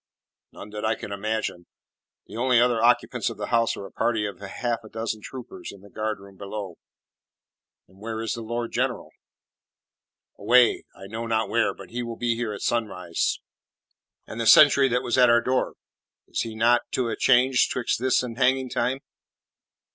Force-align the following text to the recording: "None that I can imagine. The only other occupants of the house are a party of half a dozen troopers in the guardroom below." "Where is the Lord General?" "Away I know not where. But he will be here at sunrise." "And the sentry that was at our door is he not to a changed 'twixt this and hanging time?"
"None 0.51 0.71
that 0.71 0.83
I 0.83 0.95
can 0.95 1.11
imagine. 1.11 1.67
The 2.25 2.35
only 2.35 2.59
other 2.59 2.81
occupants 2.81 3.29
of 3.29 3.37
the 3.37 3.49
house 3.53 3.77
are 3.77 3.85
a 3.85 3.91
party 3.91 4.25
of 4.25 4.39
half 4.39 4.79
a 4.83 4.89
dozen 4.89 5.21
troopers 5.21 5.71
in 5.71 5.81
the 5.81 5.91
guardroom 5.91 6.37
below." 6.37 6.77
"Where 7.85 8.19
is 8.23 8.33
the 8.33 8.41
Lord 8.41 8.71
General?" 8.71 9.11
"Away 10.39 10.85
I 10.95 11.05
know 11.05 11.27
not 11.27 11.49
where. 11.49 11.75
But 11.75 11.91
he 11.91 12.01
will 12.01 12.17
be 12.17 12.33
here 12.35 12.51
at 12.51 12.61
sunrise." 12.61 13.39
"And 14.25 14.41
the 14.41 14.47
sentry 14.47 14.87
that 14.87 15.03
was 15.03 15.19
at 15.19 15.29
our 15.29 15.39
door 15.39 15.75
is 16.27 16.41
he 16.41 16.55
not 16.55 16.81
to 16.93 17.07
a 17.09 17.15
changed 17.15 17.71
'twixt 17.71 17.99
this 17.99 18.23
and 18.23 18.39
hanging 18.39 18.69
time?" 18.71 19.01